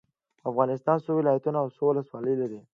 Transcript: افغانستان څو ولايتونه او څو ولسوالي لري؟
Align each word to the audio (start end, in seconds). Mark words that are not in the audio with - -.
افغانستان 0.49 0.97
څو 1.05 1.11
ولايتونه 1.17 1.57
او 1.63 1.67
څو 1.75 1.83
ولسوالي 1.87 2.33
لري؟ 2.41 2.59